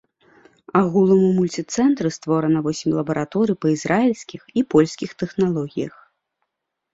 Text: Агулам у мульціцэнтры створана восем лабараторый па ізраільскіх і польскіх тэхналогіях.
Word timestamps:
Агулам 0.79 1.19
у 1.25 1.27
мульціцэнтры 1.39 2.11
створана 2.17 2.59
восем 2.67 2.91
лабараторый 3.01 3.57
па 3.67 3.75
ізраільскіх 3.75 4.41
і 4.63 4.65
польскіх 4.77 5.09
тэхналогіях. 5.21 5.95